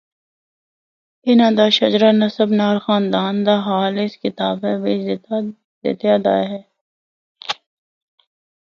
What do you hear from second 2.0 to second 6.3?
نسب نال خاندان دا حال اس کتابا بچ دیتیا